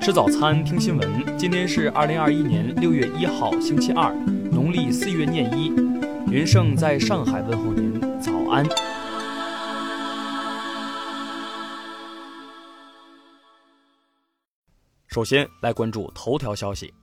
[0.00, 1.38] 吃早餐，听新闻。
[1.38, 4.14] 今天是二零二一年六月一号，星期二，
[4.50, 5.66] 农历四月廿一。
[6.32, 8.64] 云盛在上海问候您，早安。
[15.08, 16.94] 首先来关注头条消息。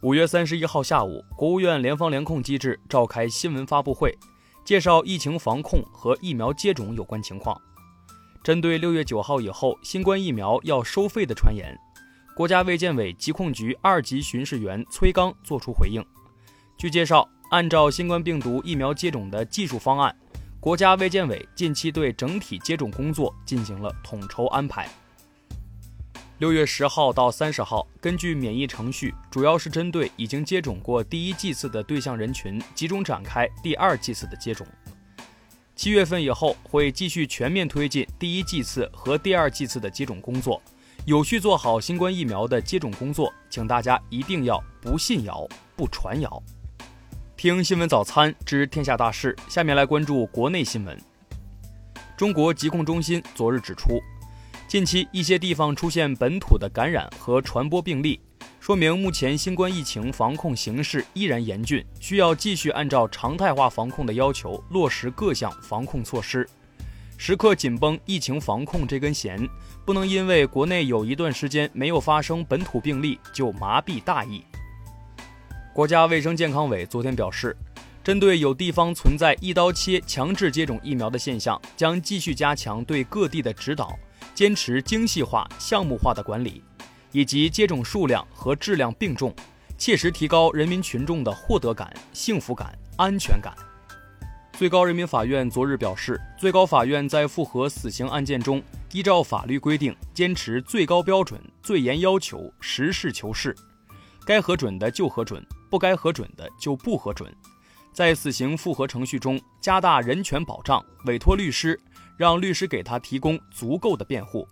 [0.00, 4.16] 五月三十一号下午，国务院联防联控机制召开新闻发布会，
[4.64, 7.60] 介绍疫情防控和疫苗接种有关情况。
[8.42, 11.78] 针对六月九号以后新冠疫苗要收费的传言。
[12.34, 16.04] 国家卫健委疾控局二级巡视员崔刚作出回应。
[16.78, 20.14] 据介绍，按照新冠病毒疫苗接种的技术方案，
[20.58, 24.88] 国家卫健委近期对整体接种工作进行了统筹安排。
[26.38, 34.66] 六月十号到三十号，根据免疫程序，主要是针对已经接种过第一剂次的对象人群，集中展开第二剂次的接种。
[35.76, 40.62] 七月份以后，会继续全面推进第一剂次和第二剂次的接种工作。
[41.10, 45.44] 有序做好新冠疫苗的接种工作，请大家一定要不信谣、
[45.74, 46.40] 不传谣。
[47.36, 50.96] 听新闻早餐知天下大事，下面来关注国内新闻。
[52.16, 54.00] 中国疾控中心昨日指出，
[54.68, 58.20] 近期一些地方出现本土的感染和传播病例，
[58.60, 66.48] 说明目前新冠疫情防控形势依然严峻，需要继续按照常态化防控的要求落实各项防控措施。
[67.22, 69.46] 时刻紧绷疫情防控这根弦，
[69.84, 74.42] 不能因为国内有一段时间没有发生本土病例就麻痹大意。
[75.74, 77.54] 国家卫生健康委昨天表示，
[78.02, 83.94] 针对有地方存在一刀切强制接种疫苗的现象，将继续加强对各地的指导，
[84.34, 86.64] 坚持精细化、项目化的管理，
[87.12, 89.30] 以及接种数量和质量并重，
[89.76, 93.54] 切实提高人民群众的获得感、幸福感、安全感。
[94.60, 103.56] 最高人民法院昨日表示，最高法院在复核死刑案件中，依照法律规定，坚持最高标准、最严要求，实事求是，
[104.26, 107.34] 该核准的就核准，不该核准的就不核准。
[107.94, 111.80] 在死刑复核程序中，加大人权保障，委托律师，
[112.18, 114.46] 让律师给他提供足够的辩护。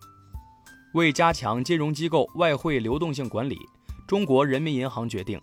[0.94, 3.58] 为加强金融机构外汇流动性管理，
[4.06, 5.38] 中国人民银行决定。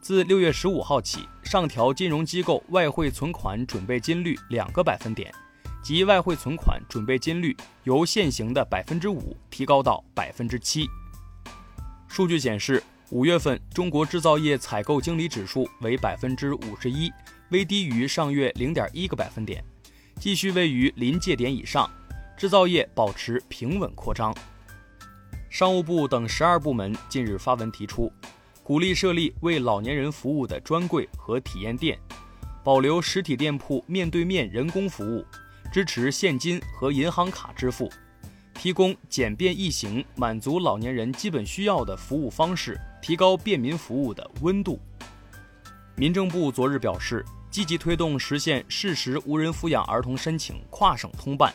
[0.00, 5.30] 自六月十五号起，上调金融机构外汇存款准备金率两个百分点，
[5.82, 10.88] 即外汇存款准备金率由现行的百分之五提高到百分之七。
[12.08, 17.12] 数据显示，五月份中国制造业采购经理指数为百分之五十一，
[17.50, 19.62] 微低于上月零点一个百分点，
[20.18, 21.88] 继续位于临界点以上，
[22.38, 24.34] 制造业保持平稳扩张。
[25.50, 28.10] 商务部等十二部门近日发文提出。
[28.62, 31.98] 鼓励设立为老年人服务的专柜和体验店，
[32.62, 35.24] 保留实体店铺面对面人工服务，
[35.72, 37.90] 支持现金和银行卡支付，
[38.54, 44.78] 提供简便易行、满足老年人基本需要的服务方式，提高便民服务的温度。
[45.96, 51.52] 民政部昨日表示，积极推动实现适时无人抚养儿童申请跨省通办。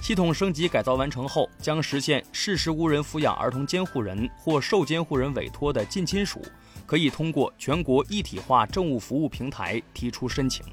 [0.00, 6.40] 系统升级改造完成后，将实现事实无人抚养儿童监护人或受监护人委托的近亲属，
[6.86, 10.64] 可以通过全国一体化政务服务平台提出申请。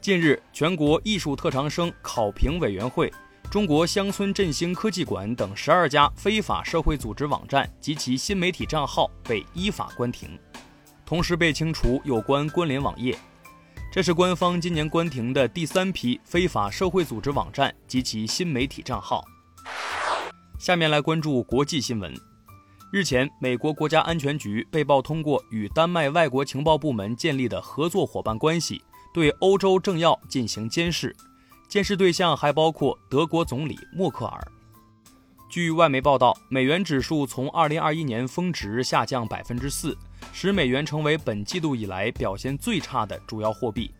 [0.00, 3.12] 近日，全国艺术特长生考评委员会、
[3.50, 10.38] 中国乡村振兴科技馆等十二家非法社会组织网站及其新媒体账号被依法关停，
[11.04, 13.18] 同时被清除有关关联网页。
[13.96, 19.24] 这是官方今年关停的第三批非法社会组织网站及其新媒体账号。
[20.58, 22.12] 下面来关注国际新闻。
[22.92, 28.82] 日前，美国国家安全局被曝通过与丹麦外国情报部门建立的合作伙伴关系，
[29.14, 31.16] 对欧洲政要进行监视，
[31.66, 34.46] 监视对象还包括德国总理默克尔。
[35.56, 39.96] 据外媒报道，美元指数从2021年峰值下降百分之四。
[40.30, 43.90] 使美元成为本季度以来表现最差的主要货币。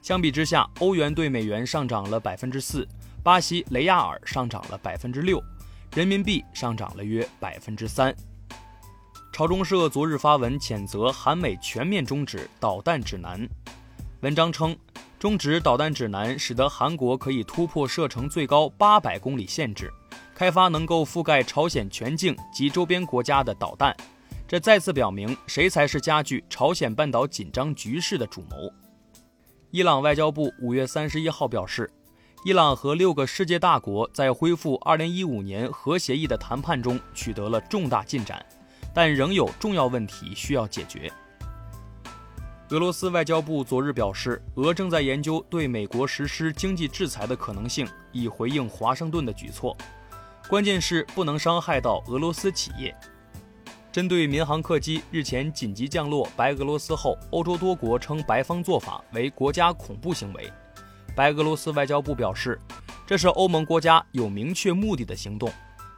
[0.00, 2.86] 相比之下，欧元对美元上涨了百分之四，
[3.24, 5.42] 巴西雷亚尔上涨了百分之六，
[5.96, 8.14] 人民币上涨了约百分之三。
[9.32, 13.44] 朝中社昨日发文谴责韩美全面终止导弹指南。
[14.20, 14.76] 文章称，
[15.18, 19.92] 终止导弹指南使得韩国可以突破射程最高八百公里限制，
[20.34, 23.96] 开发能够覆盖朝鲜全境及周边国家的导弹。
[24.46, 28.70] 这再次表明，谁才是加剧朝鲜半岛紧张局势的主谋。
[29.70, 31.90] 伊朗外交部五月三十一号表示，
[32.44, 38.44] 伊朗和六个世界大国在恢复二零一五年核协议的谈判中取得了重大进展，
[38.92, 41.10] 但仍有重要问题需要解决。
[42.70, 49.76] 俄罗斯外交部昨日表示，俄正在研究对美国实施经济制裁的可能性，以回应华盛顿的举措。
[50.48, 52.94] 关键是不能伤害到俄罗斯企业。
[53.90, 60.52] 针对民航客机日前紧急降落白俄罗斯后，欧洲多国称白方做法为国家恐怖行为。
[61.14, 62.60] 白俄罗斯外交部表示，
[63.06, 65.50] 这是欧盟国家有明确目的的行动，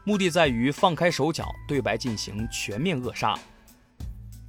[0.04, 3.34] 目的在于放开手脚，对白进行全面扼杀。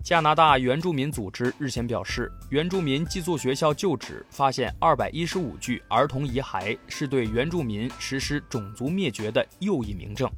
[0.07, 10.31] 加拿大原住民组织日前表示，原住民寄宿学校旧址发现二百一十五具儿童遗骸，是对原住民实施种族灭绝的又一明证。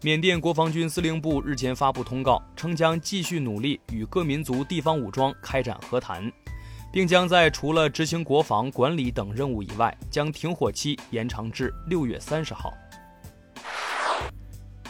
[0.00, 6.32] 缅甸国防军司令部日前发布通告，称将继续努力与各民族地方武装开展和谈，
[6.90, 12.72] 并将在除了执行国防管理等任务以外，将停火期延长至六月三十号。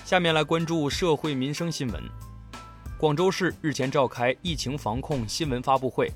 [0.05, 2.00] 下面来关注社会民生新闻。
[2.99, 6.11] 广州市日前召开疫情防控新闻发布会，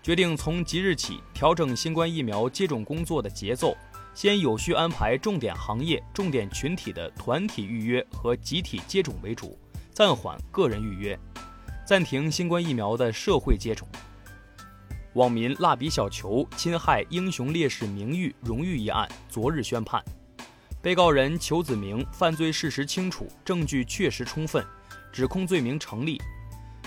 [0.00, 3.76] 决定从即日起调整新冠疫苗接种工作的节奏。
[4.14, 9.58] 先有序安排重点行业、重点群体的团体预约和集体接种为主，
[9.92, 11.18] 暂缓个人预约，
[11.84, 13.88] 暂停新冠疫苗的社会接种。
[15.14, 20.00] 网民蜡笔小球侵害英雄烈士名誉荣誉一案昨日宣判，
[20.80, 24.64] 被告人裘子明犯罪事实清楚，证据确实充分，
[25.12, 26.20] 指控罪名成立。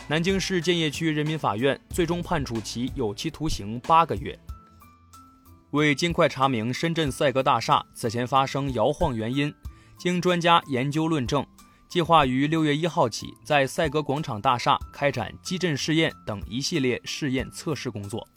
[0.07, 4.37] 南京市建邺区人民法院最终判处其有期徒刑八个月。
[5.71, 9.53] 为尽快查明深圳赛格大厦此前发生摇晃原因，
[9.97, 11.45] 经专家研究论证，
[11.87, 18.27] 计划于六月一号起在赛格广场大厦开展基震试验等一系列试验测试工作。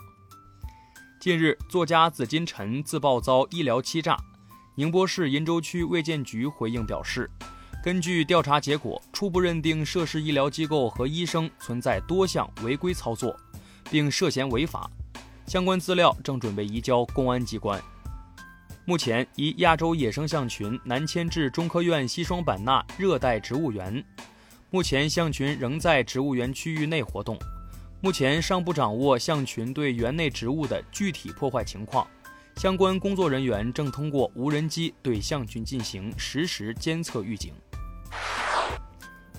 [1.21, 4.17] 近日，作家紫金陈自曝遭医疗欺诈，
[4.77, 7.29] 宁波市鄞州区卫健局回应表示，
[7.87, 13.39] 根据调查结果，初步认定涉事医疗机构和医生存在多项违规操作，
[13.89, 14.91] 并涉嫌违法。
[15.47, 17.81] 相关资料正准备移交公安机关。
[18.85, 24.05] 目前，一亚洲野生象群南迁至中科院西双版纳热带植物园。
[24.71, 27.39] 目前，象群仍在植物园区域内活动。
[28.01, 32.05] 目前尚不掌握象群对园内植物的具体破坏情况。
[32.57, 37.53] 相关工作人员正通过无人机对象群进行实时监测预警。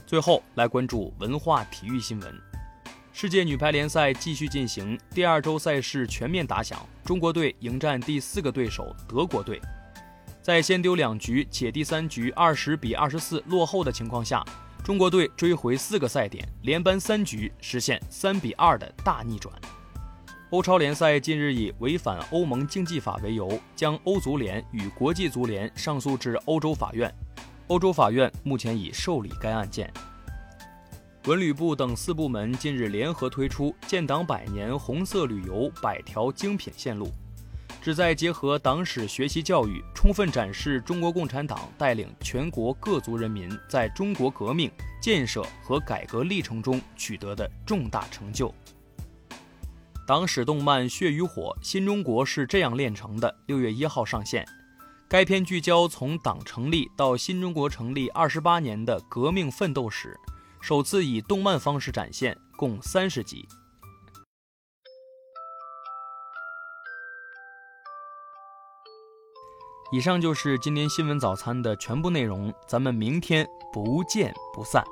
[0.05, 2.41] 最后来关注文化体育新闻。
[3.11, 6.79] 世界女排联赛继续进行，第二周赛事全面打响。
[7.03, 9.59] 中国队迎战第四个对手德国队，
[10.41, 14.45] 在先丢两局且第三局二十比二十四落后的情况下，
[14.83, 19.53] 中国队追回四个赛点，连扳三局，实现三比二的大逆转。
[20.51, 27.13] 欧超联赛近日以违反欧盟竞技法为由，将欧足联与国际足联上诉至欧洲法院，
[27.67, 29.91] 欧洲法院目前已受理该案件。
[31.25, 37.11] 文旅部等四部门近日联合推出建党百年红色旅游百条精品线路，
[37.81, 44.71] 旨在结合党史学习教育，充分展示中国共产党带领全国各族人民在中国革命、
[45.01, 48.53] 建设和改革历程中取得的重大成就。
[50.07, 54.47] 党史动漫《血与火：新中国是这样炼成的》六月一号上线，
[55.09, 60.19] 该片聚焦从党成立到新中国成立二十八年的革命奋斗史。
[60.59, 63.47] 首次以动漫方式展现，共三十集。
[69.93, 74.83] 以上就是今天新闻早餐的全部内容，咱们明天不见不散。